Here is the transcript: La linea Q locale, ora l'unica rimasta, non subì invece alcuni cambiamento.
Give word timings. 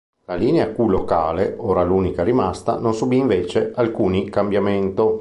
La 0.25 0.33
linea 0.33 0.71
Q 0.73 0.79
locale, 0.89 1.53
ora 1.59 1.83
l'unica 1.83 2.23
rimasta, 2.23 2.79
non 2.79 2.95
subì 2.95 3.17
invece 3.17 3.71
alcuni 3.75 4.31
cambiamento. 4.31 5.09